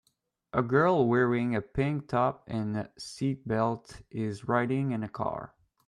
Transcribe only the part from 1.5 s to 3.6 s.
a pink top and a seat